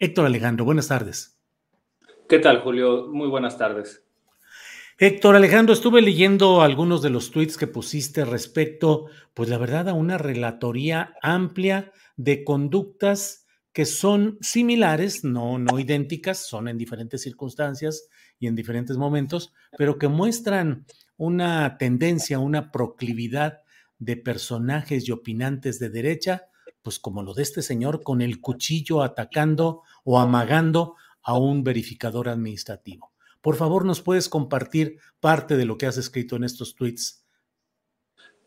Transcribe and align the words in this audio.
Héctor 0.00 0.26
Alejandro, 0.26 0.64
buenas 0.64 0.86
tardes. 0.86 1.40
¿Qué 2.28 2.38
tal, 2.38 2.60
Julio? 2.60 3.08
Muy 3.08 3.26
buenas 3.26 3.58
tardes. 3.58 4.04
Héctor 4.96 5.34
Alejandro, 5.34 5.72
estuve 5.72 6.02
leyendo 6.02 6.62
algunos 6.62 7.02
de 7.02 7.10
los 7.10 7.32
tweets 7.32 7.56
que 7.56 7.66
pusiste 7.66 8.24
respecto, 8.24 9.06
pues 9.34 9.48
la 9.48 9.58
verdad, 9.58 9.88
a 9.88 9.94
una 9.94 10.16
relatoría 10.16 11.14
amplia 11.20 11.92
de 12.16 12.44
conductas 12.44 13.46
que 13.72 13.86
son 13.86 14.38
similares, 14.40 15.24
no, 15.24 15.58
no 15.58 15.80
idénticas, 15.80 16.46
son 16.46 16.68
en 16.68 16.78
diferentes 16.78 17.22
circunstancias 17.22 18.08
y 18.38 18.46
en 18.46 18.54
diferentes 18.54 18.96
momentos, 18.96 19.52
pero 19.76 19.98
que 19.98 20.06
muestran 20.06 20.86
una 21.16 21.76
tendencia, 21.76 22.38
una 22.38 22.70
proclividad 22.70 23.62
de 23.98 24.16
personajes 24.16 25.08
y 25.08 25.12
opinantes 25.12 25.80
de 25.80 25.90
derecha 25.90 26.48
pues 26.82 26.98
como 26.98 27.22
lo 27.22 27.34
de 27.34 27.42
este 27.42 27.62
señor 27.62 28.02
con 28.02 28.22
el 28.22 28.40
cuchillo 28.40 29.02
atacando 29.02 29.82
o 30.04 30.18
amagando 30.18 30.96
a 31.22 31.36
un 31.36 31.64
verificador 31.64 32.28
administrativo. 32.28 33.12
Por 33.40 33.56
favor, 33.56 33.84
¿nos 33.84 34.00
puedes 34.00 34.28
compartir 34.28 34.98
parte 35.20 35.56
de 35.56 35.64
lo 35.64 35.78
que 35.78 35.86
has 35.86 35.96
escrito 35.96 36.36
en 36.36 36.44
estos 36.44 36.74
tweets? 36.74 37.24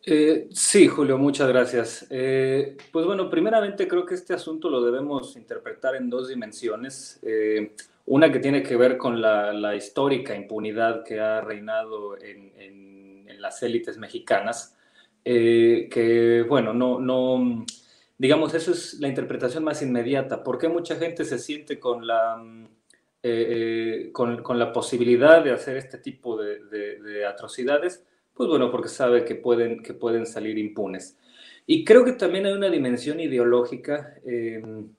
Eh, 0.06 0.48
sí, 0.52 0.88
Julio, 0.88 1.18
muchas 1.18 1.48
gracias. 1.48 2.08
Eh, 2.10 2.76
pues 2.92 3.06
bueno, 3.06 3.30
primeramente 3.30 3.88
creo 3.88 4.06
que 4.06 4.16
este 4.16 4.34
asunto 4.34 4.70
lo 4.70 4.84
debemos 4.84 5.38
interpretar 5.38 5.96
en 5.96 6.10
dos 6.10 6.28
dimensiones. 6.28 7.20
Eh, 7.22 7.76
una 8.08 8.32
que 8.32 8.40
tiene 8.40 8.64
que 8.64 8.76
ver 8.76 8.98
con 8.98 9.22
la, 9.22 9.76
histórica 9.76 10.36
impunidad 10.36 11.04
que 11.04 11.20
ha 11.20 11.40
reinado 11.42 12.18
en, 12.18 12.52
en 12.58 13.42
las 13.42 13.62
élites 13.64 13.98
mexicanas, 13.98 14.76
que 15.24 16.46
bueno, 16.50 16.74
no, 16.74 17.00
no 17.00 17.66
digamos, 18.22 18.54
eso 18.54 18.72
es 18.72 19.00
la 19.00 19.08
interpretación 19.08 19.64
más 19.64 19.82
inmediata. 19.82 20.44
¿Por 20.44 20.60
qué 20.60 20.70
mucha 20.70 20.96
gente 20.96 21.26
se 21.26 21.40
siente 21.40 21.80
con 21.80 22.06
la, 22.06 22.38
mm, 22.38 22.66
eh, 23.24 23.48
eh, 24.04 24.12
con, 24.12 24.60
la 24.60 24.72
posibilidad 24.72 25.44
de 25.44 25.52
hacer 25.52 25.76
este 25.76 25.98
tipo 25.98 26.38
de, 26.38 27.26
atrocidades? 27.26 28.06
Pues 28.36 28.48
bueno, 28.48 28.70
porque 28.70 28.90
sabe 28.90 29.26
que 29.26 29.34
pueden, 29.34 29.82
que 29.82 29.96
pueden 29.96 30.28
salir 30.28 30.60
impunes. 30.60 31.18
Y 31.66 31.84
creo 31.84 32.06
que 32.06 32.12
también 32.12 32.46
hay 32.46 32.54
una 32.54 32.70
dimensión 32.70 33.20
ideológica 33.20 34.14
em, 34.24 34.94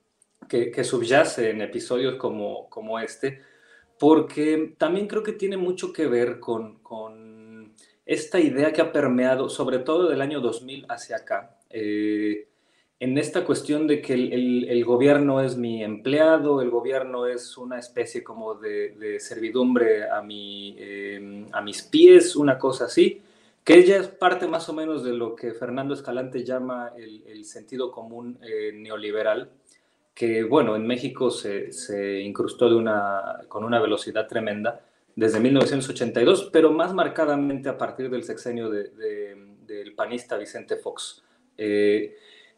que, 0.48 0.82
subyace 0.82 1.50
en 1.50 1.60
episodios 1.62 2.16
como, 2.16 2.68
como 2.68 2.98
este, 2.98 3.40
porque 4.00 4.74
también 4.78 5.06
creo 5.06 5.22
que 5.22 5.32
tiene 5.32 5.56
mucho 5.56 5.92
que 5.92 6.08
ver 6.08 6.40
con, 6.40 6.80
con 6.80 7.72
esta 8.04 8.40
idea 8.40 8.72
que 8.72 8.80
ha 8.80 8.90
permeado, 8.90 9.48
sobre 9.48 9.78
todo 9.78 10.08
del 10.08 10.22
año 10.22 10.40
2000 10.40 10.86
hacia 10.88 11.18
acá, 11.18 11.60
eh, 11.70 12.48
en 13.02 13.18
esta 13.18 13.44
cuestión 13.44 13.88
de 13.88 14.00
que 14.00 14.14
el, 14.14 14.84
gobierno 14.84 15.40
es 15.40 15.56
mi 15.56 15.82
empleado, 15.82 16.62
el 16.62 16.70
gobierno 16.70 17.26
es 17.26 17.58
una 17.58 17.76
especie 17.80 18.22
como 18.22 18.54
de, 18.54 19.16
servidumbre 19.18 20.08
a, 20.08 20.22
mi, 20.22 20.76
em, 20.78 21.46
a 21.50 21.60
mis 21.62 21.82
pies, 21.82 22.36
una 22.36 22.60
cosa 22.60 22.84
así, 22.84 23.20
que 23.64 23.74
ella 23.74 23.96
es 23.96 24.06
parte 24.06 24.46
más 24.46 24.68
o 24.68 24.72
menos 24.72 25.02
de 25.02 25.14
lo 25.14 25.34
que 25.34 25.50
Fernando 25.50 25.94
Escalante 25.94 26.44
llama 26.44 26.92
el, 26.96 27.44
sentido 27.44 27.90
común 27.90 28.38
eh, 28.40 28.70
neoliberal, 28.72 29.50
que 30.14 30.44
bueno, 30.44 30.76
en 30.76 30.86
México 30.86 31.32
se, 31.32 31.72
se 31.72 32.20
incrustó 32.20 32.68
de 32.68 32.76
una, 32.76 33.40
con 33.48 33.64
una 33.64 33.80
velocidad 33.80 34.28
tremenda 34.28 34.80
desde 35.16 35.40
1982, 35.40 36.50
pero 36.52 36.70
más 36.70 36.94
marcadamente 36.94 37.68
a 37.68 37.76
partir 37.76 38.10
del 38.10 38.22
sexenio 38.22 38.70
del 38.70 39.92
panista 39.96 40.36
Vicente 40.36 40.76
Fox. 40.76 41.20
Eh, 41.58 42.14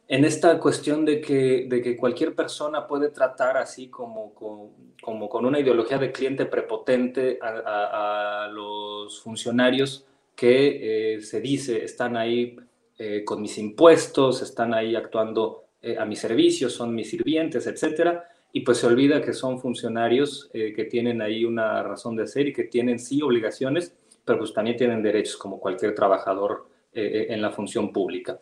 en 0.07 0.25
esta 0.25 0.59
cuestión 0.59 1.05
de 1.05 1.21
que, 1.21 1.67
de 1.69 1.81
que 1.81 1.97
cualquier 1.97 2.35
persona 2.35 2.87
puede 2.87 3.09
tratar 3.09 3.57
así 3.57 3.89
como, 3.89 4.35
con 4.35 5.47
una 5.47 5.61
ideología 5.61 5.99
de 5.99 6.13
cliente 6.13 6.47
prepotente 6.47 7.39
a, 7.41 8.49
los 8.53 9.21
funcionarios 9.23 10.07
que 10.37 11.15
eh, 11.17 11.21
se 11.23 11.41
dice 11.41 11.85
están 11.85 12.17
ahí 12.17 12.57
eh, 12.99 13.25
con 13.25 13.41
mis 13.41 13.57
impuestos, 13.59 14.43
están 14.43 14.75
ahí 14.75 14.95
actuando 14.95 15.65
eh, 15.81 15.97
a 15.99 16.05
mi 16.05 16.17
servicio, 16.17 16.69
son 16.69 16.95
mis 16.95 17.11
sirvientes, 17.11 17.67
etcétera, 17.67 18.29
y 18.53 18.61
pues 18.61 18.79
se 18.79 18.87
olvida 18.87 19.23
que 19.23 19.33
son 19.33 19.59
funcionarios 19.59 20.49
que 20.53 20.87
tienen 20.89 21.21
ahí 21.21 21.45
una 21.45 21.83
razón 21.83 22.15
de 22.15 22.29
ser 22.29 22.47
y 22.47 22.53
que 22.53 22.65
tienen 22.65 23.01
sí 23.01 23.21
obligaciones, 23.21 23.97
pero 24.25 24.39
pues 24.39 24.53
también 24.53 24.77
tienen 24.77 25.03
derechos 25.03 25.37
como 25.37 25.59
cualquier 25.59 25.93
trabajador 25.93 26.69
en 26.93 27.43
la 27.43 27.51
función 27.51 27.93
pública. 27.93 28.39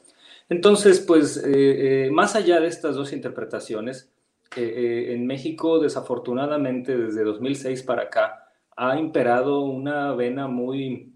Entonces, 0.52 1.00
pues, 1.00 1.38
eh, 1.38 2.04
eh, 2.06 2.10
más 2.10 2.36
allá 2.36 2.60
de 2.60 2.66
estas 2.66 2.94
dos 2.94 3.14
interpretaciones, 3.14 4.12
eh, 4.54 5.14
en 5.14 5.26
México, 5.26 5.78
desafortunadamente, 5.78 6.94
desde 6.94 7.24
2006 7.24 7.82
para 7.84 8.02
acá, 8.02 8.50
ha 8.76 8.98
imperado 8.98 9.60
una 9.60 10.12
vena 10.12 10.48
muy 10.48 11.10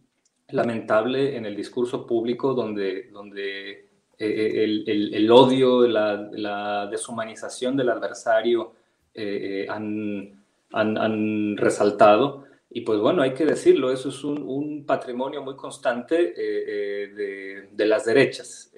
lamentable 0.49 1.37
en 1.37 1.45
el 1.45 1.55
discurso 1.55 2.07
público 2.07 2.55
donde, 2.55 3.11
donde 3.13 3.89
el, 4.17 5.31
odio, 5.31 5.87
la, 5.87 6.87
deshumanización 6.91 7.77
del 7.77 7.91
adversario 7.91 8.73
han, 9.69 10.33
han, 10.73 11.57
resaltado. 11.59 12.45
Y 12.71 12.81
pues 12.81 13.01
bueno, 13.01 13.21
hay 13.21 13.35
que 13.35 13.45
decirlo, 13.45 13.93
eso 13.93 14.09
es 14.09 14.25
un, 14.25 14.87
patrimonio 14.87 15.43
muy 15.43 15.57
constante 15.57 16.33
de, 16.33 17.67
de, 17.71 17.87
las 17.87 18.07
derechas. 18.07 18.73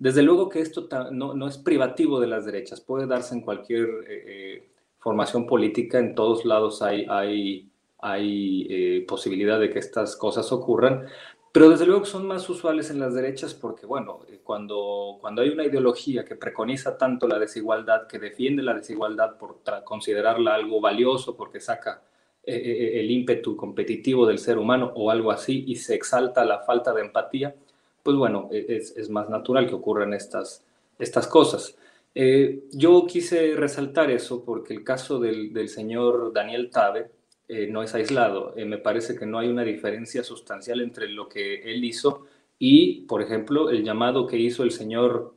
Desde 0.00 0.22
luego 0.22 0.48
que 0.48 0.60
esto 0.60 0.88
no, 1.12 1.46
es 1.46 1.58
privativo 1.58 2.20
de 2.20 2.26
las 2.26 2.46
derechas, 2.46 2.80
puede 2.80 3.06
darse 3.06 3.34
en 3.34 3.42
cualquier 3.42 3.84
eh, 4.08 4.24
eh, 4.26 4.68
formación 4.98 5.46
política, 5.46 5.98
en 5.98 6.14
todos 6.14 6.46
lados 6.46 6.80
hay, 6.80 7.04
hay, 7.06 7.68
hay 7.98 8.66
eh, 8.70 9.04
posibilidad 9.06 9.60
de 9.60 9.68
que 9.68 9.78
estas 9.78 10.16
cosas 10.16 10.50
ocurran, 10.52 11.04
pero 11.52 11.68
desde 11.68 11.84
luego 11.84 12.00
que 12.00 12.08
son 12.08 12.26
más 12.26 12.48
usuales 12.48 12.88
en 12.88 12.98
las 12.98 13.12
derechas 13.12 13.52
porque, 13.52 13.84
bueno, 13.84 14.20
cuando, 14.42 15.18
cuando 15.20 15.42
hay 15.42 15.50
una 15.50 15.66
ideología 15.66 16.24
que 16.24 16.34
preconiza 16.34 16.96
tanto 16.96 17.28
la 17.28 17.38
desigualdad, 17.38 18.06
que 18.06 18.18
defiende 18.18 18.62
la 18.62 18.72
desigualdad 18.72 19.36
por 19.36 19.58
considerarla 19.84 20.54
algo 20.54 20.80
valioso, 20.80 21.36
porque 21.36 21.60
saca 21.60 22.00
el 22.42 23.10
ímpetu 23.10 23.54
competitivo 23.54 24.24
del 24.24 24.38
ser 24.38 24.56
humano 24.56 24.92
o 24.94 25.10
algo 25.10 25.30
así, 25.30 25.62
y 25.66 25.76
se 25.76 25.94
exalta 25.94 26.42
la 26.46 26.60
falta 26.60 26.94
de 26.94 27.02
empatía, 27.02 27.54
pues 28.02 28.16
bueno, 28.16 28.48
e, 28.52 28.66
es, 28.68 29.10
más 29.10 29.28
natural 29.28 29.66
que 29.66 29.74
ocurran 29.74 30.14
estas, 30.14 30.64
estas 30.98 31.26
cosas. 31.26 31.76
Eh, 32.14 32.64
yo 32.72 33.06
quise 33.06 33.54
resaltar 33.54 34.10
eso 34.10 34.44
porque 34.44 34.74
el 34.74 34.82
caso 34.82 35.20
del, 35.20 35.68
señor 35.68 36.32
Daniel 36.32 36.70
Tabe 36.70 37.10
eh, 37.48 37.66
no 37.68 37.82
es 37.82 37.94
aislado. 37.94 38.54
Eh, 38.56 38.64
me 38.64 38.78
parece 38.78 39.16
que 39.16 39.26
no 39.26 39.38
hay 39.38 39.48
una 39.48 39.64
diferencia 39.64 40.24
sustancial 40.24 40.80
entre 40.80 41.08
lo 41.08 41.28
que 41.28 41.62
él 41.62 41.84
hizo 41.84 42.26
y, 42.58 43.02
por 43.02 43.22
ejemplo, 43.22 43.70
el 43.70 43.84
llamado 43.84 44.26
que 44.26 44.38
hizo 44.38 44.62
el 44.62 44.70
señor 44.70 45.34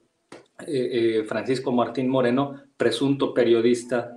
Francisco 1.27 1.71
Martín 1.71 2.07
Moreno, 2.07 2.61
presunto 2.77 3.33
periodista, 3.33 4.15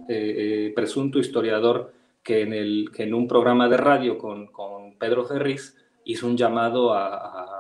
presunto 0.74 1.18
historiador, 1.18 1.92
que 2.22 2.42
en, 2.42 2.52
el, 2.52 2.90
que 2.92 3.04
en 3.04 3.14
un 3.14 3.26
programa 3.26 3.68
de 3.68 3.76
radio 3.76 4.18
con, 4.18 4.48
con 4.48 4.98
Pedro 4.98 5.24
Ferriz 5.24 5.76
hizo 6.04 6.26
un 6.26 6.36
llamado 6.36 6.94
a, 6.94 7.55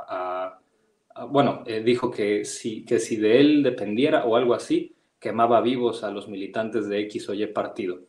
bueno, 1.28 1.64
dijo 1.84 2.10
que 2.10 2.44
si, 2.44 2.84
que 2.84 2.98
si 2.98 3.16
de 3.16 3.40
él 3.40 3.62
dependiera 3.62 4.24
o 4.24 4.36
algo 4.36 4.54
así, 4.54 4.94
quemaba 5.18 5.60
vivos 5.60 6.04
a 6.04 6.10
los 6.10 6.28
militantes 6.28 6.88
de 6.88 7.00
X 7.00 7.28
o 7.28 7.34
Y 7.34 7.46
partido. 7.46 8.00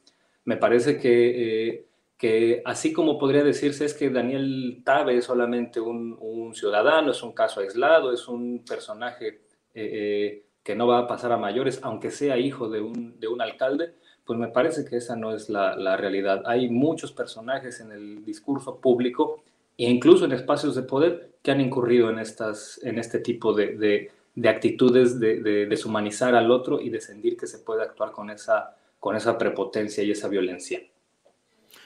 Me 0.46 0.58
parece 0.58 0.98
que 0.98 1.88
que 2.18 2.64
así 2.66 2.94
como 2.94 3.18
podría 3.18 3.44
decirse 3.44 3.86
es 3.86 3.94
que 3.94 4.10
Daniel 4.10 4.82
Tabe 4.84 5.18
es 5.18 5.26
solamente 5.26 5.80
un, 5.80 6.18
ciudadano, 6.54 7.12
es 7.12 7.22
un 7.22 7.34
caso 7.34 7.60
aislado, 7.60 8.12
es 8.12 8.28
un 8.28 8.64
personaje 8.68 9.28
eh, 9.28 9.36
eh, 9.76 10.44
que 10.64 10.76
no 10.76 10.88
va 10.88 11.00
a 11.00 11.08
pasar 11.08 11.32
a 11.32 11.38
mayores, 11.38 11.80
aunque 11.84 12.10
sea 12.10 12.38
hijo 12.38 12.70
de 12.70 12.82
un, 12.82 13.20
de 13.20 13.28
un 13.28 13.42
alcalde, 13.42 13.94
pues 14.26 14.40
me 14.40 14.48
parece 14.48 14.86
que 14.86 14.98
esa 14.98 15.16
no 15.16 15.36
es 15.36 15.50
la, 15.50 15.76
la, 15.76 15.98
realidad. 15.98 16.42
Hay 16.46 16.70
muchos 16.70 17.12
personajes 17.12 17.80
en 17.82 17.92
el 17.92 18.26
discurso 18.26 18.80
público 18.80 19.44
e 19.78 19.90
incluso 19.90 20.26
en 20.26 20.32
espacios 20.32 20.76
de 20.76 20.84
poder 20.84 21.36
que 21.42 21.52
han 21.52 21.62
incurrido 21.62 22.10
en, 22.10 22.20
estas, 22.20 22.80
en 22.84 22.98
este 22.98 23.20
tipo 23.20 23.54
de, 23.54 23.78
de, 23.78 24.12
de 24.36 24.50
actitudes 24.50 25.20
de, 25.20 25.42
de, 25.42 25.66
deshumanizar 25.68 26.36
al 26.36 26.52
otro 26.52 26.82
y 26.82 26.90
de 26.90 27.00
sentir 27.00 27.38
que 27.38 27.48
se 27.48 27.60
puede 27.60 27.84
actuar 27.84 28.12
con 28.12 28.30
esa, 28.30 28.76
con 29.00 29.16
esa 29.16 29.38
prepotencia 29.38 30.04
y 30.04 30.12
esa 30.12 30.28
violencia. 30.28 30.82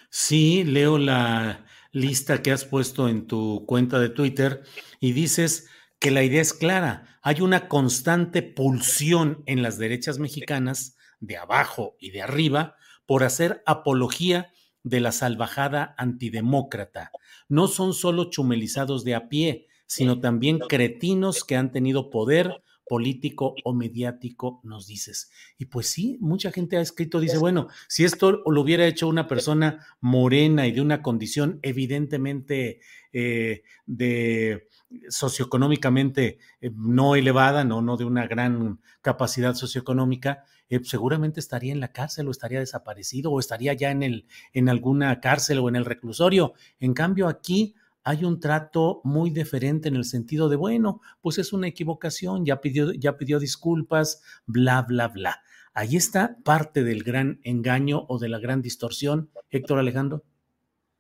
Sí, 0.10 0.64
leo 0.64 0.98
la 0.98 1.66
lista 1.92 2.42
que 2.42 2.52
has 2.52 2.66
puesto 2.66 3.08
en 3.08 3.28
tu 3.28 3.66
cuenta 3.66 4.00
de 4.00 4.10
Twitter 4.10 4.64
y 5.00 5.12
dices 5.12 5.70
que 6.00 6.12
la 6.12 6.24
idea 6.24 6.42
es 6.42 6.54
clara. 6.54 7.20
Hay 7.22 7.42
una 7.42 7.68
constante 7.68 8.42
pulsión 8.42 9.44
en 9.46 9.62
las 9.62 9.78
derechas 9.78 10.18
mexicanas, 10.18 10.98
de 11.20 11.38
abajo 11.38 11.96
y 12.00 12.10
de 12.12 12.24
arriba, 12.24 12.76
por 13.06 13.24
hacer 13.24 13.62
apología 13.66 14.52
de 14.83 15.00
la 15.00 15.12
salvajada 15.12 15.95
antidemócrata. 15.98 17.12
No 17.48 17.68
son 17.68 17.94
solo 17.94 18.30
chumelizados 18.30 19.04
de 19.04 19.16
a 19.16 19.30
pie, 19.30 19.68
sino 19.86 20.19
también 20.19 20.60
cretinos 20.60 21.44
que 21.44 21.56
han 21.56 21.72
tenido 21.72 22.10
poder, 22.10 22.63
político 22.92 23.56
o 23.64 23.74
mediático, 23.74 24.60
nos 24.66 24.86
dices. 24.86 25.32
Y 25.58 25.68
pues 25.68 25.88
sí, 25.88 26.18
mucha 26.20 26.52
gente 26.52 26.76
ha 26.76 26.82
escrito, 26.82 27.22
dice, 27.22 27.38
bueno, 27.38 27.70
si 27.88 28.04
esto 28.04 28.44
lo 28.46 28.60
hubiera 28.60 28.86
hecho 28.86 29.08
una 29.08 29.30
persona 29.30 29.88
morena 30.02 30.68
y 30.68 30.74
de 30.74 30.82
una 30.82 31.02
condición 31.02 31.60
evidentemente 31.62 32.82
eh, 33.14 33.64
de 33.86 34.68
socioeconómicamente 35.08 36.40
eh, 36.60 36.72
no 36.76 37.16
elevada, 37.16 37.64
no, 37.64 37.82
no 37.82 37.96
de 37.96 38.04
una 38.04 38.28
gran 38.28 38.82
capacidad 39.02 39.56
socioeconómica, 39.56 40.44
eh, 40.68 40.82
seguramente 40.84 41.40
estaría 41.40 41.72
en 41.72 41.80
la 41.80 41.94
cárcel 41.94 42.28
o 42.28 42.32
estaría 42.32 42.60
desaparecido 42.60 43.32
o 43.32 43.40
estaría 43.40 43.72
ya 43.74 43.92
en, 43.92 44.04
el, 44.04 44.26
en 44.52 44.68
alguna 44.68 45.22
cárcel 45.22 45.60
o 45.60 45.70
en 45.70 45.78
el 45.78 45.86
reclusorio. 45.86 46.56
En 46.82 46.94
cambio, 46.94 47.30
aquí 47.30 47.74
hay 48.03 48.24
un 48.24 48.39
trato 48.39 49.01
muy 49.03 49.30
diferente 49.30 49.89
en 49.89 49.95
el 49.95 50.06
sentido 50.06 50.50
de, 50.50 50.56
bueno, 50.56 51.01
pues 51.21 51.38
es 51.38 51.53
una 51.53 51.68
equivocación, 51.68 52.45
ya 52.45 52.62
pidió, 52.62 52.92
ya 52.94 53.18
pidió 53.18 53.39
disculpas, 53.39 54.21
bla, 54.45 54.81
bla, 54.81 55.07
bla. 55.07 55.42
Ahí 55.74 55.95
está 55.95 56.38
parte 56.44 56.83
del 56.83 57.03
gran 57.03 57.39
engaño 57.44 58.06
o 58.09 58.19
de 58.19 58.30
la 58.30 58.39
gran 58.39 58.62
distorsión, 58.62 59.30
Héctor 59.50 59.80
Alejandro. 59.80 60.24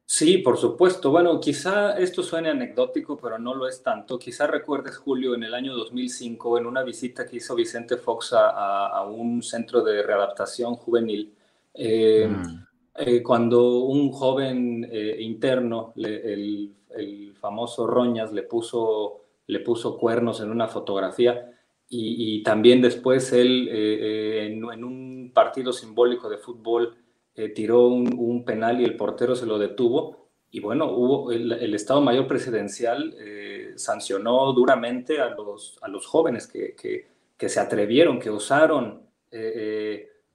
Sí, 0.05 0.39
por 0.39 0.57
supuesto. 0.57 1.09
Bueno, 1.09 1.39
quizá 1.39 1.97
esto 1.97 2.21
suene 2.21 2.49
anecdótico, 2.49 3.17
pero 3.17 3.39
no 3.39 3.55
lo 3.55 3.65
es 3.65 3.81
tanto. 3.81 4.19
Quizá 4.19 4.45
recuerdes, 4.45 4.97
Julio, 4.97 5.35
en 5.35 5.43
el 5.43 5.53
año 5.53 5.73
2005, 5.73 6.57
en 6.57 6.65
una 6.65 6.83
visita 6.83 7.25
que 7.25 7.37
hizo 7.37 7.55
Vicente 7.55 7.95
Fox 7.95 8.33
a, 8.33 9.05
un 9.05 9.41
centro 9.41 9.81
de 9.81 10.03
readaptación 10.03 10.75
juvenil, 10.75 11.33
eh, 11.73 12.27
mm. 12.27 12.70
Eh, 12.95 13.23
cuando 13.23 13.85
un 13.85 14.11
joven 14.11 14.87
eh, 14.91 15.17
interno, 15.19 15.93
el 15.95 16.75
el 16.95 17.33
famoso 17.35 17.87
Roñas 17.87 18.31
le 18.31 18.43
puso, 18.43 19.21
le 19.47 19.59
puso 19.59 19.97
cuernos 19.97 20.41
en 20.41 20.51
una 20.51 20.67
fotografía 20.67 21.47
y, 21.93 22.41
también 22.43 22.81
después 22.81 23.33
él 23.33 23.67
eh, 23.69 23.73
eh, 23.73 24.45
en, 24.45 24.83
un 24.85 25.31
partido 25.33 25.73
simbólico 25.73 26.29
de 26.29 26.37
fútbol 26.37 26.95
eh, 27.35 27.49
tiró 27.49 27.87
un, 27.87 28.45
penal 28.45 28.79
y 28.79 28.85
el 28.85 28.95
portero 28.95 29.35
se 29.35 29.45
lo 29.45 29.59
detuvo. 29.59 30.29
Y 30.51 30.61
bueno, 30.61 30.89
hubo 30.89 31.33
el, 31.33 31.73
Estado 31.73 31.99
Mayor 31.99 32.27
Presidencial 32.27 33.13
sancionó 33.75 34.53
duramente 34.53 35.19
a 35.19 35.31
los, 35.31 35.79
a 35.81 35.89
los 35.89 36.05
jóvenes 36.05 36.47
que, 36.47 36.75
que, 37.37 37.49
se 37.49 37.59
atrevieron, 37.59 38.19
que 38.19 38.29
osaron 38.29 39.01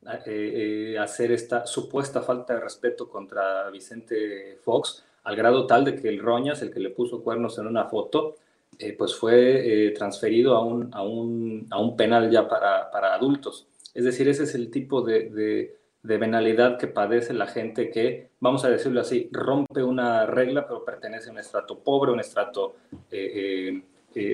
hacer 0.06 1.32
esta 1.32 1.66
supuesta 1.66 2.22
falta 2.22 2.54
de 2.54 2.60
respeto 2.60 3.08
contra 3.08 3.68
Vicente 3.70 4.58
Fox 4.62 5.04
al 5.26 5.34
grado 5.34 5.66
tal 5.66 5.84
de 5.84 5.96
que 5.96 6.08
el 6.08 6.20
Roñas, 6.20 6.62
el 6.62 6.70
que 6.70 6.78
le 6.78 6.90
puso 6.90 7.22
cuernos 7.22 7.58
en 7.58 7.66
una 7.66 7.86
foto, 7.86 8.36
eh, 8.78 8.94
pues 8.96 9.16
fue 9.16 9.86
eh, 9.86 9.90
transferido 9.90 10.54
a 10.54 10.64
un, 10.64 10.88
a, 10.94 11.02
un, 11.02 11.66
a 11.68 11.80
un, 11.80 11.96
penal 11.96 12.30
ya 12.30 12.46
para, 12.46 12.90
para, 12.92 13.12
adultos. 13.12 13.66
Es 13.92 14.04
decir, 14.04 14.28
ese 14.28 14.44
es 14.44 14.54
el 14.54 14.70
tipo 14.70 15.02
de, 15.02 15.30
de, 15.30 15.76
de, 16.02 16.18
venalidad 16.18 16.78
que 16.78 16.86
padece 16.86 17.34
la 17.34 17.48
gente 17.48 17.90
que, 17.90 18.30
vamos 18.38 18.64
a 18.64 18.70
decirlo 18.70 19.00
así, 19.00 19.28
rompe 19.32 19.82
una 19.82 20.26
regla, 20.26 20.64
pero 20.64 20.84
pertenece 20.84 21.28
a 21.28 21.32
un 21.32 21.38
estrato 21.40 21.80
pobre, 21.80 22.12
un 22.12 22.20
estrato 22.20 22.76
eh, 23.10 23.82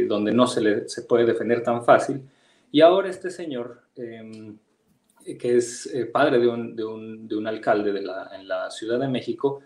donde 0.06 0.32
no 0.32 0.46
se, 0.46 0.60
le, 0.60 0.88
se 0.90 1.02
puede 1.02 1.24
defender 1.24 1.62
tan 1.62 1.82
fácil. 1.84 2.20
Y 2.70 2.82
ahora 2.82 3.08
este 3.08 3.30
señor, 3.30 3.80
em, 3.96 4.58
que 5.38 5.56
es 5.56 5.90
padre 6.12 6.38
de 6.38 6.48
un, 6.48 6.76
de 6.76 6.84
un, 6.84 7.28
de 7.28 7.36
un 7.36 7.46
alcalde 7.46 7.92
de 7.92 8.02
la, 8.02 8.30
en 8.34 8.46
la 8.48 8.70
Ciudad 8.70 8.98
de 8.98 9.08
México, 9.08 9.62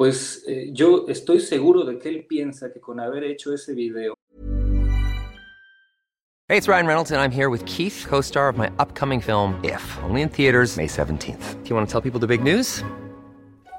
pues 0.00 0.44
eh, 0.48 0.70
yo 0.72 1.04
estoy 1.08 1.40
seguro 1.40 1.84
de 1.84 1.98
que 1.98 2.08
él 2.08 2.24
piensa 2.26 2.72
que 2.72 2.80
con 2.80 3.00
haber 3.00 3.22
hecho 3.22 3.52
ese 3.52 3.74
video. 3.74 4.14
Hey, 6.48 6.56
it's 6.56 6.66
Ryan 6.66 6.86
Reynolds 6.86 7.12
and 7.12 7.20
I'm 7.20 7.30
here 7.30 7.48
with 7.48 7.64
Keith, 7.66 8.06
co-star 8.08 8.48
of 8.48 8.56
my 8.56 8.70
upcoming 8.78 9.20
film 9.20 9.60
If, 9.62 9.82
only 10.02 10.22
in 10.22 10.28
theaters 10.28 10.76
May 10.76 10.86
17th. 10.86 11.62
Do 11.62 11.68
you 11.68 11.76
want 11.76 11.86
to 11.86 11.92
tell 11.92 12.00
people 12.00 12.18
the 12.18 12.26
big 12.26 12.42
news? 12.42 12.82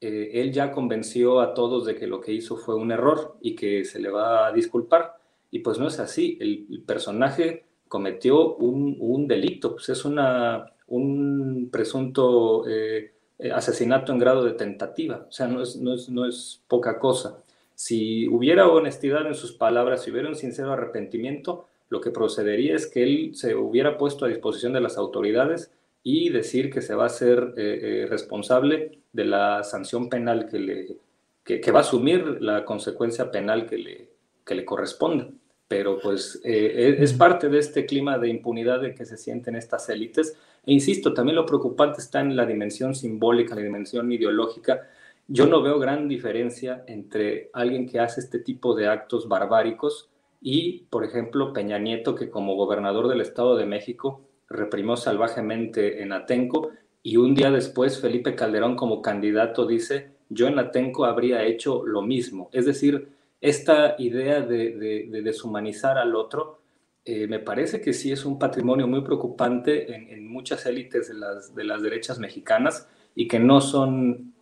Eh, 0.00 0.30
él 0.34 0.52
ya 0.52 0.70
convenció 0.70 1.40
a 1.40 1.54
todos 1.54 1.86
de 1.86 1.94
que 1.96 2.06
lo 2.06 2.20
que 2.20 2.32
hizo 2.32 2.56
fue 2.56 2.74
un 2.74 2.92
error 2.92 3.36
y 3.40 3.54
que 3.54 3.84
se 3.84 3.98
le 3.98 4.10
va 4.10 4.46
a 4.46 4.52
disculpar. 4.52 5.16
Y 5.50 5.60
pues 5.60 5.78
no 5.78 5.88
es 5.88 5.98
así. 5.98 6.36
El, 6.40 6.82
personaje 6.86 7.64
cometió 7.88 8.56
un, 8.56 9.26
delito, 9.28 9.72
pues 9.72 9.88
es 9.88 10.04
un 10.04 11.68
presunto 11.70 12.64
eh, 12.68 13.12
asesinato 13.52 14.12
en 14.12 14.18
grado 14.18 14.44
de 14.44 14.52
tentativa. 14.52 15.26
O 15.28 15.32
sea, 15.32 15.46
no 15.46 15.62
es, 15.62 15.76
no 15.76 15.94
es, 15.94 16.08
no 16.08 16.26
es 16.26 16.62
poca 16.68 16.98
cosa. 16.98 17.42
Si 17.74 18.26
hubiera 18.28 18.68
honestidad 18.68 19.26
en 19.26 19.34
sus 19.34 19.52
palabras, 19.52 20.02
si 20.02 20.10
hubiera 20.10 20.28
un 20.28 20.34
sincero 20.34 20.72
arrepentimiento, 20.72 21.66
lo 21.88 22.00
que 22.00 22.10
procedería 22.10 22.74
es 22.74 22.86
que 22.86 23.02
él 23.02 23.30
se 23.34 23.54
hubiera 23.54 23.98
puesto 23.98 24.24
a 24.24 24.28
disposición 24.28 24.72
de 24.72 24.80
las 24.80 24.96
autoridades 24.96 25.70
y 26.08 26.28
decir 26.28 26.70
que 26.70 26.82
se 26.82 26.94
va 26.94 27.06
a 27.06 27.08
ser 27.08 27.54
eh, 27.56 27.80
eh, 27.82 28.06
responsable 28.08 29.00
de 29.12 29.24
la 29.24 29.64
sanción 29.64 30.08
penal 30.08 30.46
que, 30.48 30.60
le, 30.60 30.96
que, 31.42 31.72
va 31.72 31.80
a 31.80 31.82
asumir 31.82 32.40
la 32.40 32.64
consecuencia 32.64 33.32
penal 33.32 33.66
que 33.66 33.76
le, 33.76 34.10
que 34.44 34.54
le 34.54 34.64
corresponde. 34.64 35.32
Pero 35.66 35.98
pues 35.98 36.40
eh, 36.44 36.98
es 37.00 37.12
parte 37.12 37.48
de 37.48 37.58
este 37.58 37.86
clima 37.86 38.18
de 38.18 38.28
impunidad 38.28 38.84
en 38.84 38.94
que 38.94 39.04
se 39.04 39.16
sienten 39.16 39.56
estas 39.56 39.88
élites, 39.88 40.36
E 40.64 40.72
insisto, 40.72 41.12
también 41.12 41.34
lo 41.34 41.44
preocupante 41.44 42.00
está 42.00 42.20
en 42.20 42.36
la 42.36 42.46
dimensión 42.46 42.94
simbólica, 42.94 43.56
la 43.56 43.62
dimensión 43.62 44.12
ideológica. 44.12 44.88
Yo 45.26 45.46
no 45.48 45.60
veo 45.60 45.80
gran 45.80 46.06
diferencia 46.06 46.84
entre 46.86 47.50
alguien 47.52 47.88
que 47.88 47.98
hace 47.98 48.20
este 48.20 48.38
tipo 48.38 48.76
de 48.76 48.86
actos 48.86 49.26
barbáricos 49.26 50.08
y, 50.40 50.84
por 50.88 51.02
ejemplo, 51.02 51.52
Peña 51.52 51.80
Nieto, 51.80 52.14
que 52.14 52.30
como 52.30 52.54
gobernador 52.54 53.08
del 53.08 53.22
Estado 53.22 53.56
de 53.56 53.66
México 53.66 54.25
reprimió 54.48 54.96
salvajemente 54.96 56.02
en 56.02 56.12
Atenco 56.12 56.70
y 57.02 57.16
un 57.16 57.34
día 57.34 57.50
después 57.50 58.00
Felipe 58.00 58.34
Calderón 58.34 58.76
como 58.76 59.00
candidato 59.02 59.66
dice, 59.66 60.10
yo 60.28 60.48
en 60.48 60.58
Atenco 60.58 61.04
habría 61.04 61.44
hecho 61.44 61.84
lo 61.86 62.02
mismo. 62.02 62.50
Es 62.52 62.66
decir, 62.66 63.08
esta 63.40 63.94
idea 63.98 64.40
de, 64.40 65.08
deshumanizar 65.22 65.98
al 65.98 66.16
otro, 66.16 66.60
eh, 67.04 67.28
me 67.28 67.38
parece 67.38 67.80
que 67.80 67.92
sí 67.92 68.10
es 68.10 68.24
un 68.24 68.38
patrimonio 68.38 68.88
muy 68.88 69.02
preocupante 69.02 69.94
en, 69.94 70.26
muchas 70.26 70.66
élites 70.66 71.08
de 71.08 71.14
las, 71.14 71.54
de 71.54 71.64
las, 71.64 71.80
derechas 71.80 72.18
mexicanas 72.18 72.88
y 73.14 73.28
que 73.28 73.38
no 73.38 73.60
son 73.60 74.34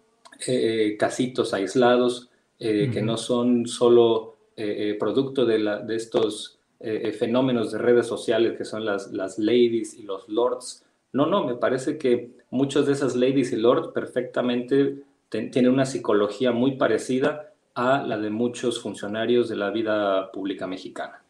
eh, 0.46 0.96
casitos 0.98 1.52
aislados, 1.52 2.30
eh, 2.58 2.90
que 2.90 3.02
no 3.02 3.16
son 3.16 3.66
solo 3.66 4.36
producto 4.98 5.44
de, 5.44 5.58
la, 5.58 5.80
de 5.80 5.96
estos 5.96 6.60
fenómenos 7.18 7.72
de 7.72 7.78
redes 7.78 8.06
sociales 8.06 8.58
que 8.58 8.64
son 8.64 8.84
las, 8.84 9.10
las 9.12 9.38
ladies 9.38 9.94
y 9.94 10.02
los 10.02 10.28
lords. 10.28 10.84
No, 11.12 11.26
no, 11.26 11.44
me 11.44 11.54
parece 11.54 11.96
que 11.96 12.30
muchas 12.50 12.86
de 12.86 12.92
esas 12.92 13.16
ladies 13.16 13.52
y 13.52 13.56
lords 13.56 13.88
perfectamente 13.88 15.02
tienen 15.28 15.68
una 15.68 15.86
psicología 15.86 16.52
muy 16.52 16.76
parecida 16.76 17.52
a 17.74 18.02
la 18.02 18.18
de 18.18 18.30
muchos 18.30 18.80
funcionarios 18.80 19.48
de 19.48 19.56
la 19.56 19.70
vida 19.70 20.30
pública 20.30 20.66
mexicana. 20.66 21.23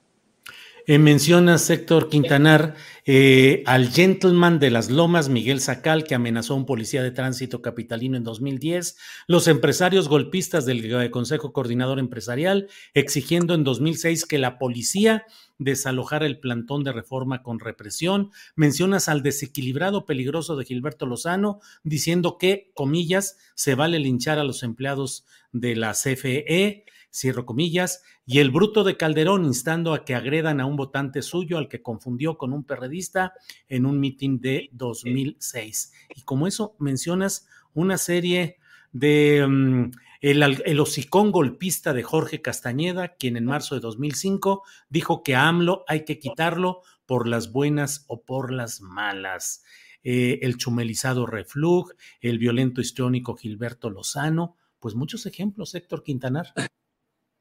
Eh, 0.86 0.98
mencionas, 0.98 1.70
Héctor 1.70 2.10
Quintanar, 2.10 2.74
eh, 3.06 3.62
al 3.64 3.88
gentleman 3.88 4.58
de 4.58 4.70
las 4.70 4.90
Lomas, 4.90 5.30
Miguel 5.30 5.60
Sacal, 5.60 6.04
que 6.04 6.14
amenazó 6.14 6.52
a 6.52 6.56
un 6.58 6.66
policía 6.66 7.02
de 7.02 7.10
tránsito 7.10 7.62
capitalino 7.62 8.18
en 8.18 8.24
2010, 8.24 8.98
los 9.26 9.48
empresarios 9.48 10.10
golpistas 10.10 10.66
del 10.66 10.84
eh, 10.84 11.10
Consejo 11.10 11.54
Coordinador 11.54 11.98
Empresarial, 11.98 12.68
exigiendo 12.92 13.54
en 13.54 13.64
2006 13.64 14.26
que 14.26 14.36
la 14.36 14.58
policía 14.58 15.24
desalojara 15.56 16.26
el 16.26 16.38
plantón 16.38 16.84
de 16.84 16.92
reforma 16.92 17.42
con 17.42 17.60
represión. 17.60 18.30
Mencionas 18.54 19.08
al 19.08 19.22
desequilibrado 19.22 20.04
peligroso 20.04 20.54
de 20.54 20.66
Gilberto 20.66 21.06
Lozano, 21.06 21.60
diciendo 21.82 22.36
que, 22.36 22.72
comillas, 22.74 23.38
se 23.54 23.74
vale 23.74 23.98
linchar 24.00 24.38
a 24.38 24.44
los 24.44 24.62
empleados 24.62 25.24
de 25.50 25.76
la 25.76 25.92
CFE 25.92 26.84
cierro 27.14 27.46
comillas, 27.46 28.02
y 28.26 28.40
el 28.40 28.50
bruto 28.50 28.82
de 28.82 28.96
Calderón 28.96 29.44
instando 29.44 29.94
a 29.94 30.04
que 30.04 30.14
agredan 30.14 30.60
a 30.60 30.66
un 30.66 30.76
votante 30.76 31.22
suyo 31.22 31.58
al 31.58 31.68
que 31.68 31.82
confundió 31.82 32.36
con 32.36 32.52
un 32.52 32.64
perredista 32.64 33.34
en 33.68 33.86
un 33.86 34.00
mitin 34.00 34.40
de 34.40 34.68
2006. 34.72 35.92
Y 36.16 36.22
como 36.22 36.46
eso 36.46 36.74
mencionas 36.80 37.46
una 37.72 37.98
serie 37.98 38.58
de 38.92 39.46
mm, 39.46 39.90
el, 40.20 40.42
el, 40.64 40.80
hocicón 40.80 41.30
golpista 41.30 41.92
de 41.92 42.02
Jorge 42.02 42.42
Castañeda, 42.42 43.14
quien 43.16 43.36
en 43.36 43.44
marzo 43.44 43.74
de 43.74 43.80
2005 43.80 44.62
dijo 44.88 45.22
que 45.22 45.34
a 45.36 45.48
AMLO 45.48 45.84
hay 45.86 46.04
que 46.04 46.18
quitarlo 46.18 46.82
por 47.06 47.28
las 47.28 47.52
buenas 47.52 48.04
o 48.08 48.22
por 48.22 48.52
las 48.52 48.80
malas. 48.80 49.62
Eh, 50.02 50.40
el 50.42 50.56
chumelizado 50.56 51.26
Reflug, 51.26 51.94
el 52.20 52.38
violento 52.38 52.80
histriónico 52.80 53.36
Gilberto 53.36 53.88
Lozano, 53.90 54.56
pues 54.78 54.94
muchos 54.94 55.26
ejemplos, 55.26 55.74
Héctor 55.74 56.02
Quintanar. 56.02 56.52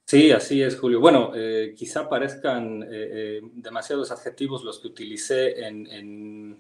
Sí, 0.06 0.32
así 0.32 0.62
es, 0.62 0.78
Julio. 0.78 1.00
Bueno, 1.00 1.32
eh, 1.34 1.74
quizá 1.78 2.10
parezcan 2.10 2.84
eh, 2.84 2.88
eh, 2.92 3.42
demasiados 3.54 4.12
adjetivos 4.12 4.64
los 4.64 4.80
que 4.80 4.88
utilicé 4.90 5.66
en, 5.66 6.58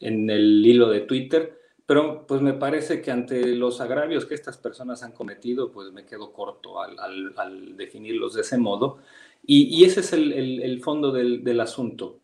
el 0.00 0.66
hilo 0.66 0.88
de 0.88 1.00
Twitter, 1.00 1.58
pero 1.86 2.26
pues 2.26 2.42
me 2.42 2.52
parece 2.52 3.00
que 3.00 3.10
ante 3.10 3.46
los 3.54 3.80
agravios 3.80 4.26
que 4.26 4.34
estas 4.34 4.58
personas 4.58 5.02
han 5.02 5.12
cometido, 5.12 5.72
pues 5.72 5.92
me 5.92 6.04
quedo 6.04 6.32
corto 6.32 6.80
al, 6.80 7.76
definirlos 7.76 8.34
de 8.34 8.42
ese 8.42 8.58
modo. 8.58 8.98
Y, 9.44 9.84
ese 9.84 10.00
es 10.00 10.12
el, 10.12 10.80
fondo 10.82 11.10
del, 11.12 11.42
del 11.42 11.60
asunto. 11.60 12.20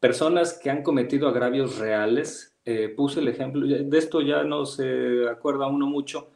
personas 0.00 0.58
que 0.62 0.70
han 0.70 0.82
cometido 0.82 1.28
agravios 1.28 1.78
reales, 1.78 2.54
puse 2.96 3.20
el 3.20 3.28
ejemplo, 3.28 3.66
de 3.66 3.98
esto 3.98 4.20
ya 4.20 4.44
no 4.44 4.66
se 4.66 5.28
acuerda 5.28 5.66
uno 5.66 5.86
mucho, 5.86 6.28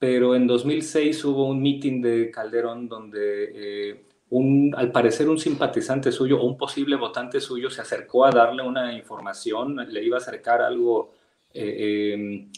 pero 0.00 0.34
en 0.34 0.46
2006 0.46 1.26
hubo 1.26 1.46
un 1.46 1.60
meeting 1.60 2.00
de 2.00 2.30
Calderón 2.30 2.88
donde 2.88 3.90
eh, 3.90 4.04
un, 4.30 4.72
al 4.74 4.90
parecer 4.92 5.28
un 5.28 5.38
simpatizante 5.38 6.10
suyo 6.10 6.40
o 6.40 6.46
un 6.46 6.56
posible 6.56 6.96
votante 6.96 7.38
suyo 7.38 7.68
se 7.68 7.82
acercó 7.82 8.24
a 8.24 8.30
darle 8.30 8.62
una 8.62 8.94
información, 8.94 9.76
le 9.76 10.02
iba 10.02 10.16
a 10.16 10.20
acercar 10.20 10.62
algo 10.62 11.12
eh, 11.52 12.14
em, 12.14 12.50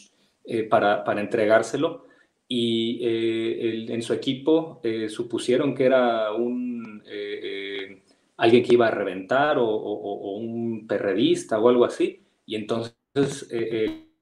eh, 0.45 0.63
para, 0.63 1.03
para, 1.03 1.19
entregárselo 1.19 2.05
y 2.47 2.99
en 3.91 4.01
su 4.01 4.13
equipo 4.13 4.81
supusieron 5.09 5.75
que 5.75 5.85
era 5.85 6.31
un, 6.31 7.01
alguien 8.37 8.63
que 8.63 8.73
iba 8.73 8.87
a 8.87 8.91
reventar 8.91 9.57
o, 9.57 9.67
o, 9.67 10.37
un 10.37 10.85
perredista 10.87 11.59
o 11.59 11.67
algo 11.67 11.83
así. 11.83 12.21
Y 12.45 12.55
entonces 12.55 13.49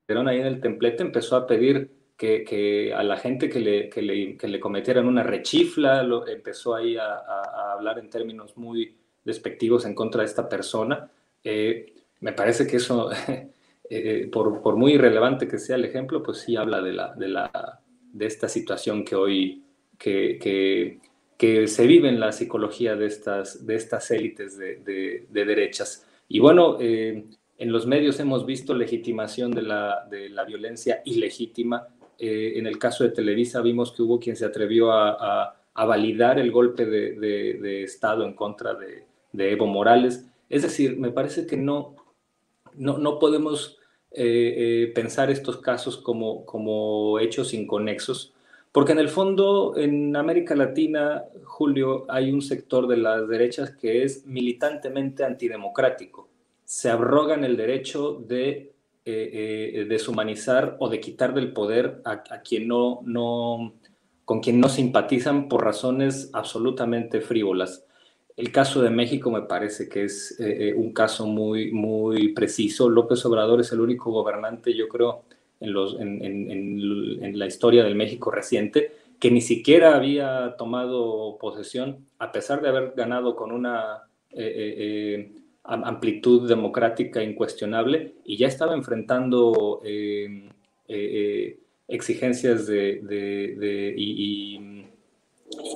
Calderón 0.07 0.29
ahí 0.29 0.39
en 0.39 0.47
el 0.47 0.61
templete 0.61 1.03
empezó 1.03 1.35
a 1.35 1.45
pedir 1.45 2.00
que, 2.21 2.93
a 2.95 3.03
la 3.03 3.17
gente 3.17 3.49
que 3.49 3.59
le, 3.59 3.89
que 3.89 4.01
le, 4.01 4.37
que 4.37 4.47
le 4.47 4.59
cometieran 4.59 5.07
una 5.07 5.23
rechifla, 5.23 6.03
lo, 6.03 6.27
empezó 6.27 6.75
ahí 6.75 6.95
a, 6.95 7.15
a, 7.15 7.73
hablar 7.73 7.97
en 7.97 8.09
términos 8.09 8.55
muy 8.57 8.95
despectivos 9.23 9.85
en 9.85 9.95
contra 9.95 10.21
de 10.21 10.27
esta 10.27 10.47
persona. 10.47 11.09
Eh, 11.43 11.93
me 12.19 12.33
parece 12.33 12.67
que 12.67 12.77
eso, 12.77 13.09
eh, 13.89 14.29
por, 14.31 14.61
por, 14.61 14.75
muy 14.75 14.93
irrelevante 14.93 15.47
que 15.47 15.57
sea 15.57 15.77
el 15.77 15.85
ejemplo, 15.85 16.21
pues 16.21 16.39
sí 16.39 16.55
habla 16.55 16.81
de, 16.81 16.93
la, 16.93 17.13
de, 17.15 17.27
la, 17.27 17.81
de 18.13 18.25
esta 18.25 18.47
situación 18.47 19.03
que 19.03 19.15
hoy 19.15 19.63
que, 19.97 20.37
que, 20.39 20.99
que, 21.37 21.67
se 21.67 21.87
vive 21.87 22.09
en 22.09 22.19
la 22.19 22.31
psicología 22.31 22.95
de 22.95 23.07
estas, 23.07 23.65
de 23.65 23.75
estas 23.75 24.11
élites 24.11 24.57
de, 24.57 24.77
de, 24.77 25.25
de 25.27 25.45
derechas. 25.45 26.05
Y 26.27 26.39
bueno, 26.39 26.77
eh, 26.79 27.25
en 27.57 27.71
los 27.71 27.87
medios 27.87 28.19
hemos 28.19 28.45
visto 28.45 28.75
legitimación 28.75 29.51
de 29.51 29.63
la, 29.63 30.07
de 30.09 30.29
la 30.29 30.43
violencia 30.45 31.01
ilegítima 31.05 31.87
eh, 32.23 32.59
en 32.59 32.67
el 32.67 32.77
caso 32.77 33.03
de 33.03 33.09
Televisa 33.09 33.61
vimos 33.61 33.91
que 33.91 34.03
hubo 34.03 34.19
quien 34.19 34.35
se 34.35 34.45
atrevió 34.45 34.91
a, 34.91 35.57
validar 35.73 36.37
el 36.37 36.51
golpe 36.51 36.85
de, 36.85 37.81
Estado 37.83 38.23
en 38.23 38.35
contra 38.35 38.75
de, 38.75 39.51
Evo 39.51 39.65
Morales. 39.65 40.27
Es 40.47 40.61
decir, 40.61 40.99
me 40.99 41.09
parece 41.09 41.47
que 41.47 41.57
no, 41.57 41.95
no, 42.75 43.17
podemos 43.17 43.79
eh, 44.11 44.53
eh, 44.55 44.91
pensar 44.93 45.31
estos 45.31 45.57
casos 45.57 45.97
como, 45.97 46.45
como 46.45 47.17
hechos 47.17 47.55
inconexos, 47.55 48.35
porque 48.71 48.91
en 48.91 48.99
el 48.99 49.09
fondo 49.09 49.75
en 49.75 50.15
América 50.15 50.55
Latina, 50.55 51.23
Julio, 51.43 52.05
hay 52.07 52.31
un 52.31 52.43
sector 52.43 52.85
de 52.85 52.97
las 52.97 53.27
derechas 53.27 53.71
que 53.71 54.03
es 54.03 54.27
militantemente 54.27 55.23
antidemocrático. 55.23 56.29
Se 56.65 56.91
abrogan 56.91 57.43
el 57.43 57.57
derecho 57.57 58.13
de 58.13 58.73
eh, 59.03 59.71
eh, 59.73 59.85
deshumanizar 59.85 60.75
o 60.77 60.87
de 60.87 60.99
quitar 60.99 61.33
del 61.33 61.53
poder 61.53 62.03
a, 62.05 62.21
quien 62.43 62.67
no, 62.67 62.99
no, 63.03 63.73
con 64.25 64.41
quien 64.41 64.59
no 64.59 64.69
simpatizan 64.69 65.49
por 65.49 65.63
razones 65.63 66.29
absolutamente 66.33 67.19
frívolas. 67.19 67.83
El 68.37 68.51
caso 68.51 68.79
de 68.83 68.91
México 68.91 69.31
me 69.31 69.41
parece 69.41 69.89
que 69.89 70.03
es 70.03 70.39
eh, 70.39 70.75
un 70.75 70.93
caso 70.93 71.25
muy, 71.25 71.71
muy 71.71 72.33
preciso. 72.33 72.89
López 72.89 73.25
Obrador 73.25 73.61
es 73.61 73.71
el 73.71 73.81
único 73.81 74.11
gobernante, 74.11 74.75
yo 74.75 74.87
creo, 74.87 75.23
en, 75.59 75.73
los, 75.73 75.99
en, 75.99 76.23
en, 76.23 77.39
la 77.39 77.47
historia 77.47 77.83
del 77.83 77.95
México 77.95 78.29
reciente, 78.29 78.91
que 79.19 79.31
ni 79.31 79.41
siquiera 79.41 79.95
había 79.95 80.55
tomado 80.59 81.39
posesión, 81.39 82.05
a 82.19 82.31
pesar 82.31 82.61
de 82.61 82.69
haber 82.69 82.93
ganado 82.95 83.35
con 83.35 83.51
una 83.51 84.03
amplitud 85.63 86.47
democrática 86.47 87.21
incuestionable 87.21 88.15
y 88.25 88.37
ya 88.37 88.47
estaba 88.47 88.73
enfrentando 88.73 89.81
em, 89.83 90.47
eh, 90.47 90.49
eh, 90.87 91.59
exigencias 91.87 92.67
de, 92.67 93.93
y, 93.97 94.85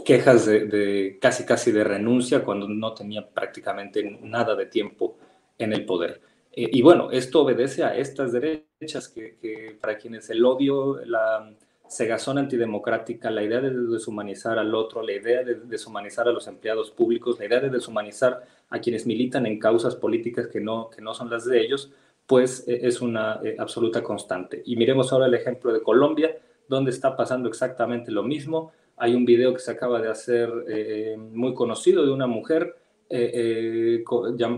quejas 0.05 0.45
de, 0.45 1.17
casi 1.21 1.45
casi 1.45 1.71
de 1.71 1.83
renuncia 1.83 2.43
cuando 2.43 2.67
no 2.67 2.93
tenía 2.93 3.27
prácticamente 3.27 4.03
nada 4.21 4.55
de 4.55 4.65
tiempo 4.67 5.17
en 5.57 5.73
el 5.73 5.85
poder. 5.85 6.21
Eh, 6.51 6.69
y 6.71 6.81
bueno, 6.81 7.11
esto 7.11 7.41
obedece 7.41 7.83
a 7.83 7.95
estas 7.95 8.31
derechas 8.31 9.09
que, 9.09 9.35
que 9.41 9.77
para 9.79 9.97
quienes 9.97 10.29
el 10.29 10.43
odio, 10.45 11.03
la 11.05 11.53
cegazón 11.87 12.37
antidemocrática, 12.37 13.29
la 13.29 13.43
idea 13.43 13.61
de 13.61 13.71
deshumanizar 13.71 14.57
al 14.57 14.73
otro, 14.73 15.01
la 15.01 15.13
idea 15.13 15.43
de 15.43 15.55
deshumanizar 15.55 16.27
a 16.27 16.31
los 16.31 16.47
empleados 16.47 16.91
públicos, 16.91 17.39
la 17.39 17.45
idea 17.45 17.59
de 17.59 17.69
deshumanizar 17.69 18.43
a 18.69 18.79
quienes 18.79 19.05
militan 19.05 19.45
en 19.45 19.59
causas 19.59 19.95
políticas 19.95 20.47
que 20.47 20.59
no, 20.59 20.89
que 20.89 21.01
no 21.01 21.13
son 21.13 21.29
las 21.29 21.45
de 21.45 21.61
ellos, 21.61 21.91
pues 22.25 22.67
e, 22.67 22.87
es 22.87 23.01
una 23.01 23.39
eh, 23.43 23.55
absoluta 23.59 24.01
constante. 24.01 24.61
Y 24.65 24.75
miremos 24.75 25.13
ahora 25.13 25.27
el 25.27 25.33
ejemplo 25.33 25.71
de 25.71 25.81
Colombia, 25.81 26.37
donde 26.67 26.91
está 26.91 27.15
pasando 27.15 27.47
exactamente 27.47 28.11
lo 28.11 28.23
mismo. 28.23 28.71
Hay 28.97 29.13
un 29.13 29.25
video 29.25 29.53
que 29.53 29.59
se 29.59 29.71
acaba 29.71 30.01
de 30.01 30.09
hacer 30.09 30.49
eh, 30.67 31.15
muy 31.17 31.53
conocido 31.53 32.05
de 32.05 32.11
una 32.11 32.27
mujer 32.27 32.75
eh, 33.09 34.03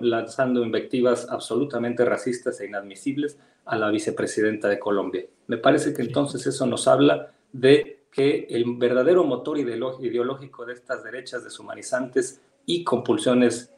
lanzando 0.01 0.63
invectivas 0.63 1.27
absolutamente 1.30 2.06
racistas 2.06 2.60
e 2.60 2.68
inadmisibles 2.68 3.38
a 3.66 3.77
la 3.77 3.89
vicepresidenta 3.89 4.70
de 4.70 4.80
Colombia. 4.80 5.25
Me 5.48 5.58
parece 5.58 5.94
que 5.94 6.01
entonces 6.01 6.46
eso 6.48 6.66
nos 6.66 6.88
habla 6.88 7.34
de 7.51 8.06
que 8.12 8.48
el 8.50 8.77
verdadero 8.77 9.24
motor 9.24 9.58
ideológico 9.58 10.66
de 10.66 10.74
estas 10.74 11.04
derechas 11.04 11.44
deshumanizantes 11.44 12.42
y 12.66 12.84
compulsiones 12.84 13.72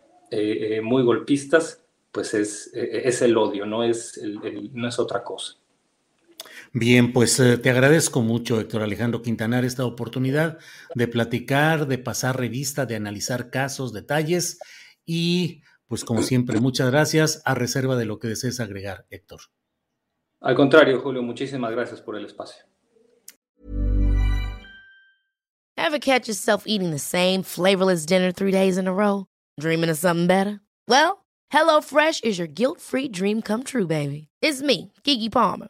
muy 0.83 1.03
golpistas, 1.03 1.83
pues 2.11 2.33
es, 2.35 2.71
es 2.73 3.21
el 3.23 3.35
odio, 3.35 3.65
no 3.65 3.83
es, 3.83 4.21
no 4.73 4.88
es 4.88 4.99
otra 4.99 5.23
cosa. 5.23 5.58
Bien, 6.73 7.13
pues 7.13 7.39
eh, 7.39 7.57
te 7.57 7.71
agradezco 7.71 8.21
mucho, 8.21 8.59
Héctor 8.59 8.83
Alejandro 8.83 9.23
Quintanar, 9.23 9.65
esta 9.65 9.85
oportunidad 9.85 10.59
de 10.93 11.07
platicar, 11.07 11.88
de 11.88 11.97
pasar 11.97 12.38
revista, 12.38 12.85
de 12.85 12.95
analizar 12.95 13.49
casos, 13.49 13.91
detalles 13.91 14.59
y, 15.03 15.63
pues 15.88 16.05
como 16.05 16.21
siempre, 16.21 16.59
muchas 16.59 16.91
gracias 16.91 17.41
a 17.45 17.55
reserva 17.55 17.95
de 17.95 18.05
lo 18.05 18.19
que 18.19 18.27
desees 18.27 18.59
agregar, 18.59 19.07
Héctor. 19.09 19.41
Al 20.41 20.55
contrario, 20.55 21.01
Julio, 21.01 21.23
muchísimas 21.23 21.71
gracias 21.71 22.01
por 22.01 22.15
el 22.15 22.25
espacio. 22.25 22.63
Ever 25.75 25.99
catch 25.99 26.27
yourself 26.27 26.65
eating 26.67 26.91
the 26.91 26.99
same 26.99 27.41
flavorless 27.41 28.05
dinner 28.05 28.31
three 28.31 28.51
days 28.51 28.77
in 28.77 28.88
a 28.88 28.93
row? 28.93 29.25
Dreaming 29.59 29.89
of 29.89 29.97
something 29.97 30.27
better? 30.27 30.59
Well, 30.88 31.25
HelloFresh 31.51 32.23
is 32.23 32.38
your 32.38 32.47
guilt-free 32.47 33.09
dream 33.09 33.41
come 33.41 33.63
true, 33.63 33.88
baby. 33.88 34.27
It's 34.41 34.61
me, 34.61 34.91
Kiki 35.03 35.29
Palmer. 35.29 35.69